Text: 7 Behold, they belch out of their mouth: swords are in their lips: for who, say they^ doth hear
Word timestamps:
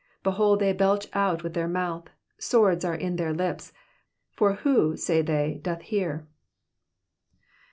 7 0.25 0.31
Behold, 0.33 0.59
they 0.59 0.73
belch 0.73 1.05
out 1.13 1.45
of 1.45 1.53
their 1.53 1.67
mouth: 1.67 2.05
swords 2.39 2.83
are 2.83 2.95
in 2.95 3.17
their 3.17 3.31
lips: 3.31 3.71
for 4.31 4.53
who, 4.53 4.97
say 4.97 5.21
they^ 5.21 5.61
doth 5.61 5.81
hear 5.83 6.27